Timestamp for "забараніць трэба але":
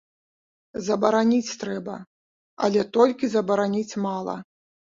0.87-2.81